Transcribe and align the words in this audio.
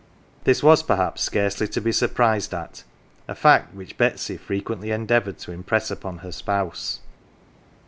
This 0.45 0.63
was, 0.63 0.81
perhaps, 0.81 1.21
scarcely 1.21 1.67
to 1.67 1.79
be 1.79 1.91
surprised 1.91 2.55
at, 2.55 2.81
a 3.27 3.35
fact 3.35 3.75
which 3.75 3.99
Betsy 3.99 4.35
frequently 4.35 4.89
endeavoured 4.89 5.37
to 5.41 5.51
impress 5.51 5.91
on 5.91 6.17
her 6.25 6.31
spouse. 6.31 7.01